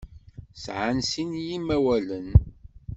Sɛan 0.63 0.99
sin 1.09 1.31
n 1.41 1.43
yimawalen. 1.47 2.29